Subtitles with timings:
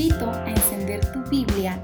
[0.00, 1.78] invito a encender tu Biblia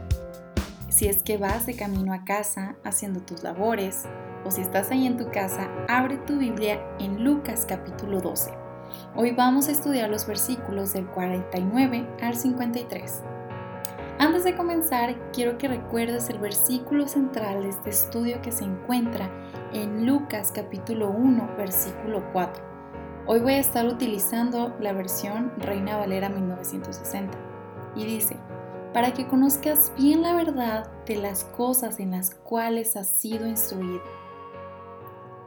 [0.88, 4.04] si es que vas de camino a casa haciendo tus labores
[4.42, 8.52] o si estás ahí en tu casa, abre tu Biblia en Lucas capítulo 12.
[9.14, 13.22] Hoy vamos a estudiar los versículos del 49 al 53.
[14.18, 19.30] Antes de comenzar, quiero que recuerdes el versículo central de este estudio que se encuentra
[19.74, 22.64] en Lucas capítulo 1, versículo 4.
[23.26, 27.55] Hoy voy a estar utilizando la versión Reina Valera 1960
[27.96, 28.36] y dice,
[28.92, 34.02] para que conozcas bien la verdad de las cosas en las cuales has sido instruido.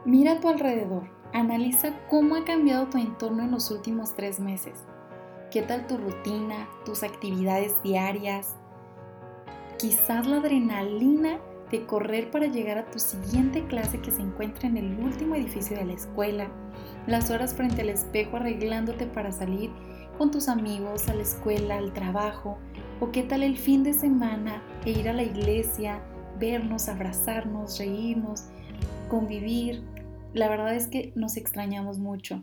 [0.04, 4.84] Mira a tu alrededor, analiza cómo ha cambiado tu entorno en los últimos tres meses.
[5.50, 8.56] ¿Qué tal tu rutina, tus actividades diarias?
[9.78, 11.38] Quizás la adrenalina
[11.70, 15.76] de correr para llegar a tu siguiente clase que se encuentra en el último edificio
[15.76, 16.48] de la escuela,
[17.06, 19.70] las horas frente al espejo arreglándote para salir
[20.20, 22.58] con tus amigos a la escuela, al trabajo,
[23.00, 26.02] ¿O qué tal el fin de semana e ir a la iglesia,
[26.38, 28.44] vernos, abrazarnos, reírnos,
[29.08, 29.82] convivir?
[30.34, 32.42] La verdad es que nos extrañamos mucho.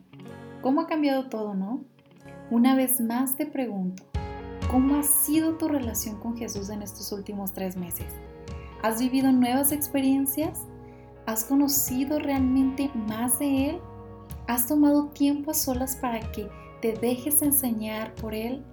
[0.64, 1.84] ¿Cómo ha cambiado todo, no?
[2.50, 4.02] Una vez más te pregunto,
[4.72, 8.08] ¿cómo ha sido tu relación con Jesús en estos últimos tres meses?
[8.82, 10.64] ¿Has vivido nuevas experiencias?
[11.28, 13.80] ¿Has conocido realmente más de Él?
[14.48, 16.50] ¿Has tomado tiempo a solas para que
[16.82, 18.64] te dejes enseñar por Él?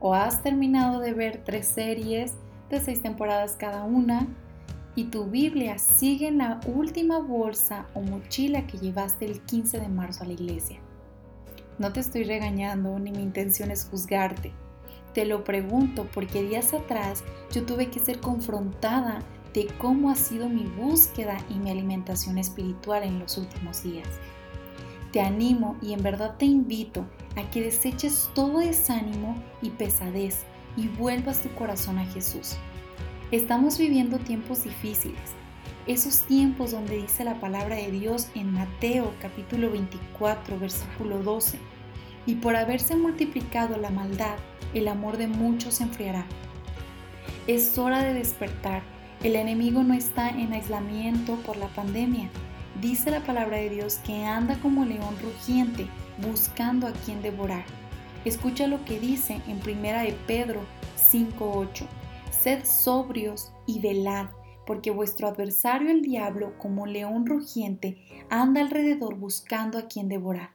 [0.00, 2.34] o has terminado de ver tres series
[2.70, 4.26] de seis temporadas cada una
[4.94, 9.88] y tu Biblia sigue en la última bolsa o mochila que llevaste el 15 de
[9.88, 10.80] marzo a la iglesia.
[11.78, 14.52] No te estoy regañando ni mi intención es juzgarte.
[15.14, 19.20] Te lo pregunto porque días atrás yo tuve que ser confrontada
[19.54, 24.08] de cómo ha sido mi búsqueda y mi alimentación espiritual en los últimos días.
[25.12, 30.44] Te animo y en verdad te invito a que deseches todo desánimo y pesadez
[30.76, 32.56] y vuelvas tu corazón a Jesús.
[33.30, 35.32] Estamos viviendo tiempos difíciles,
[35.86, 41.58] esos tiempos donde dice la palabra de Dios en Mateo capítulo 24 versículo 12,
[42.26, 44.36] y por haberse multiplicado la maldad,
[44.74, 46.26] el amor de muchos se enfriará.
[47.46, 48.82] Es hora de despertar,
[49.22, 52.28] el enemigo no está en aislamiento por la pandemia,
[52.80, 55.86] dice la palabra de Dios que anda como león rugiente
[56.18, 57.64] buscando a quien devorar.
[58.24, 60.60] Escucha lo que dice en Primera de Pedro
[60.96, 61.86] 5:8.
[62.30, 64.26] Sed sobrios y velad,
[64.66, 70.50] porque vuestro adversario el diablo, como león rugiente, anda alrededor buscando a quien devorar.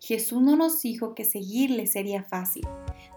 [0.00, 2.66] Jesús no nos dijo que seguirle sería fácil,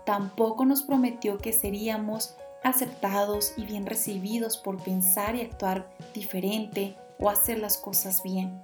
[0.06, 7.30] tampoco nos prometió que seríamos aceptados y bien recibidos por pensar y actuar diferente o
[7.30, 8.62] hacer las cosas bien.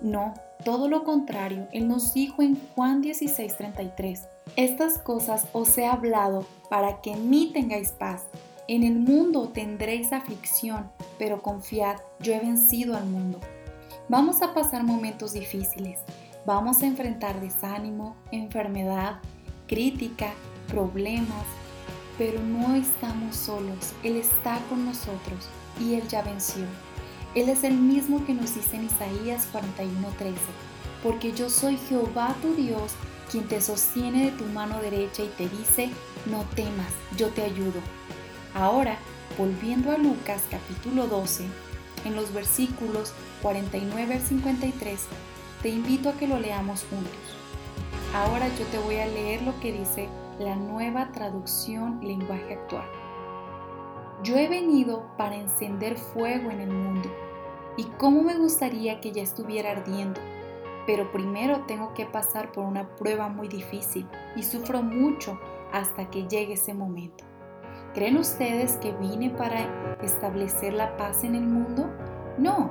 [0.00, 0.34] No,
[0.64, 7.00] todo lo contrario, Él nos dijo en Juan 16:33, estas cosas os he hablado para
[7.00, 8.24] que en mí tengáis paz.
[8.68, 13.40] En el mundo tendréis aflicción, pero confiad, yo he vencido al mundo.
[14.08, 16.00] Vamos a pasar momentos difíciles,
[16.46, 19.20] vamos a enfrentar desánimo, enfermedad,
[19.66, 20.32] crítica,
[20.68, 21.46] problemas,
[22.16, 25.48] pero no estamos solos, Él está con nosotros
[25.80, 26.64] y Él ya venció.
[27.34, 30.34] Él es el mismo que nos dice en Isaías 41:13,
[31.02, 32.92] porque yo soy Jehová tu Dios,
[33.30, 35.90] quien te sostiene de tu mano derecha y te dice,
[36.26, 37.80] no temas, yo te ayudo.
[38.54, 38.96] Ahora,
[39.38, 41.46] volviendo a Lucas capítulo 12,
[42.04, 45.00] en los versículos 49 al 53,
[45.62, 47.12] te invito a que lo leamos juntos.
[48.12, 50.08] Ahora yo te voy a leer lo que dice
[50.40, 52.99] la nueva traducción lenguaje actual.
[54.22, 57.10] Yo he venido para encender fuego en el mundo
[57.78, 60.20] y cómo me gustaría que ya estuviera ardiendo,
[60.86, 65.40] pero primero tengo que pasar por una prueba muy difícil y sufro mucho
[65.72, 67.24] hasta que llegue ese momento.
[67.94, 71.88] ¿Creen ustedes que vine para establecer la paz en el mundo?
[72.36, 72.70] No,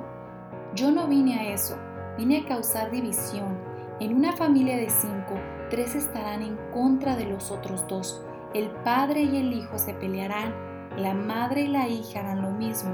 [0.76, 1.76] yo no vine a eso,
[2.16, 3.58] vine a causar división.
[3.98, 5.34] En una familia de cinco,
[5.68, 8.24] tres estarán en contra de los otros dos.
[8.54, 10.69] El padre y el hijo se pelearán
[11.00, 12.90] la madre y la hija harán lo mismo,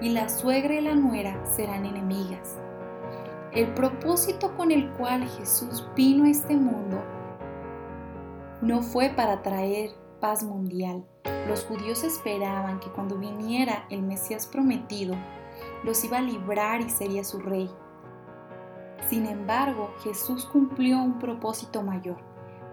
[0.00, 2.58] y la suegra y la nuera serán enemigas.
[3.52, 7.02] El propósito con el cual Jesús vino a este mundo
[8.60, 11.04] no fue para traer paz mundial.
[11.48, 15.14] Los judíos esperaban que cuando viniera el Mesías prometido,
[15.84, 17.70] los iba a librar y sería su rey.
[19.08, 22.16] Sin embargo, Jesús cumplió un propósito mayor.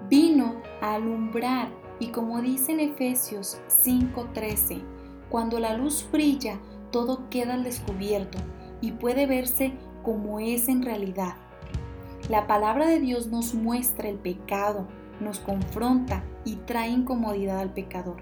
[0.09, 1.69] Vino a alumbrar
[2.03, 4.81] y como dice en Efesios 5:13,
[5.29, 6.59] cuando la luz brilla,
[6.91, 8.39] todo queda al descubierto
[8.81, 9.71] y puede verse
[10.03, 11.35] como es en realidad.
[12.29, 14.85] La palabra de Dios nos muestra el pecado,
[15.21, 18.21] nos confronta y trae incomodidad al pecador.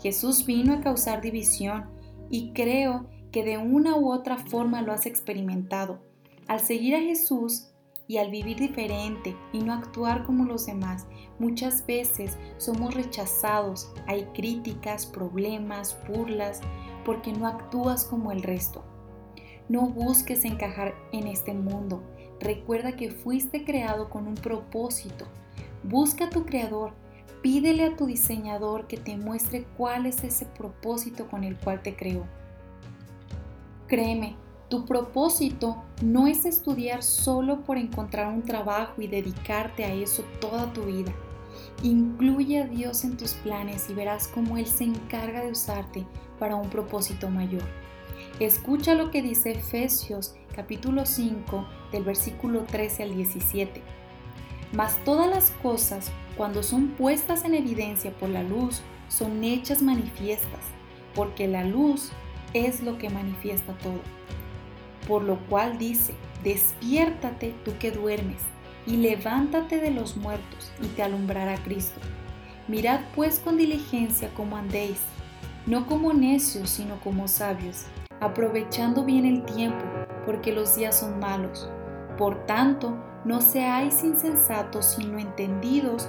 [0.00, 1.90] Jesús vino a causar división
[2.30, 6.00] y creo que de una u otra forma lo has experimentado.
[6.48, 7.69] Al seguir a Jesús
[8.10, 11.06] y al vivir diferente y no actuar como los demás,
[11.38, 16.60] muchas veces somos rechazados, hay críticas, problemas, burlas,
[17.04, 18.82] porque no actúas como el resto.
[19.68, 22.02] No busques encajar en este mundo.
[22.40, 25.26] Recuerda que fuiste creado con un propósito.
[25.84, 26.94] Busca a tu creador.
[27.42, 31.94] Pídele a tu diseñador que te muestre cuál es ese propósito con el cual te
[31.94, 32.26] creó.
[33.86, 34.34] Créeme,
[34.68, 40.72] tu propósito no es estudiar solo por encontrar un trabajo y dedicarte a eso toda
[40.72, 41.12] tu vida.
[41.82, 46.06] Incluye a Dios en tus planes y verás cómo Él se encarga de usarte
[46.38, 47.64] para un propósito mayor.
[48.38, 53.82] Escucha lo que dice Efesios capítulo 5 del versículo 13 al 17.
[54.72, 60.60] Mas todas las cosas, cuando son puestas en evidencia por la luz, son hechas manifiestas,
[61.14, 62.12] porque la luz
[62.54, 64.00] es lo que manifiesta todo.
[65.10, 66.14] Por lo cual dice,
[66.44, 68.42] despiértate tú que duermes,
[68.86, 72.00] y levántate de los muertos, y te alumbrará Cristo.
[72.68, 75.00] Mirad pues con diligencia cómo andéis,
[75.66, 77.86] no como necios, sino como sabios,
[78.20, 79.84] aprovechando bien el tiempo,
[80.24, 81.68] porque los días son malos.
[82.16, 86.08] Por tanto, no seáis insensatos, sino entendidos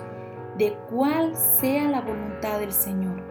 [0.59, 3.30] de cuál sea la voluntad del Señor.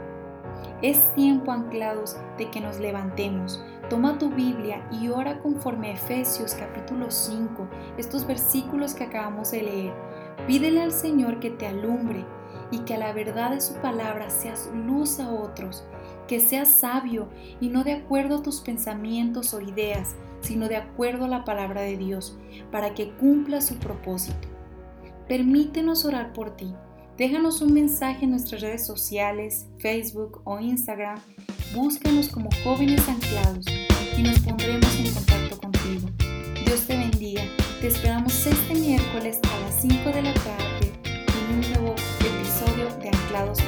[0.82, 3.62] Es tiempo anclados de que nos levantemos.
[3.90, 7.68] Toma tu Biblia y ora conforme a Efesios capítulo 5,
[7.98, 9.92] estos versículos que acabamos de leer.
[10.46, 12.24] Pídele al Señor que te alumbre
[12.70, 15.84] y que a la verdad de su palabra seas luz a otros,
[16.26, 17.28] que seas sabio
[17.60, 21.82] y no de acuerdo a tus pensamientos o ideas, sino de acuerdo a la palabra
[21.82, 22.38] de Dios,
[22.72, 24.48] para que cumpla su propósito.
[25.28, 26.74] Permítenos orar por ti
[27.20, 31.20] Déjanos un mensaje en nuestras redes sociales, Facebook o Instagram.
[31.74, 33.66] Búscanos como jóvenes anclados
[34.16, 36.08] y nos pondremos en contacto contigo.
[36.64, 37.42] Dios te bendiga.
[37.82, 43.10] Te esperamos este miércoles a las 5 de la tarde en un nuevo episodio de
[43.10, 43.58] Anclados